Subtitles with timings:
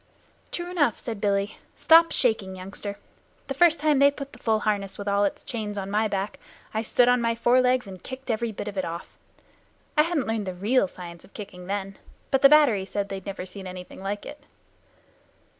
[0.51, 1.59] "True enough," said Billy.
[1.75, 2.97] "Stop shaking, youngster.
[3.45, 6.39] The first time they put the full harness with all its chains on my back
[6.73, 9.15] I stood on my forelegs and kicked every bit of it off.
[9.95, 11.99] I hadn't learned the real science of kicking then,
[12.31, 14.43] but the battery said they had never seen anything like it."